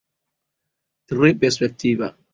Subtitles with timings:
[1.13, 2.15] Tre perspektiva.